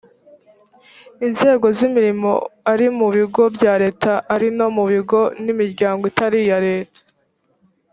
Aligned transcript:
inzego 1.27 1.65
z’imirimo 1.77 2.31
ari 2.71 2.87
mu 2.97 3.07
bigo 3.15 3.43
bya 3.55 3.73
leta 3.83 4.11
ari 4.33 4.47
no 4.57 4.67
mu 4.75 4.83
bigo 4.91 5.21
n’imiryango 5.43 6.03
itari 6.11 6.37
iya 6.45 6.59
leta 6.67 6.99